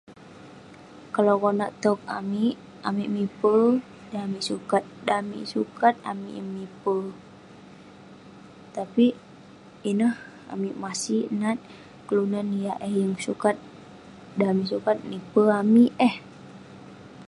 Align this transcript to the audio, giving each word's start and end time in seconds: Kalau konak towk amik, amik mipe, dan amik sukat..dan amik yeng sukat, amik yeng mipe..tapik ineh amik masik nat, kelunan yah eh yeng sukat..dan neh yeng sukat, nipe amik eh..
Kalau 1.15 1.35
konak 1.43 1.71
towk 1.83 1.99
amik, 2.19 2.55
amik 2.89 3.09
mipe, 3.15 3.57
dan 4.11 4.21
amik 4.27 4.43
sukat..dan 4.49 5.17
amik 5.21 5.39
yeng 5.39 5.47
sukat, 5.53 5.93
amik 6.11 6.33
yeng 6.37 6.49
mipe..tapik 6.57 9.13
ineh 9.89 10.15
amik 10.53 10.75
masik 10.83 11.25
nat, 11.41 11.57
kelunan 12.07 12.47
yah 12.63 12.77
eh 12.87 12.93
yeng 12.99 13.13
sukat..dan 13.25 14.49
neh 14.49 14.55
yeng 14.57 14.71
sukat, 14.73 14.97
nipe 15.09 15.43
amik 15.61 15.91
eh.. 16.09 16.15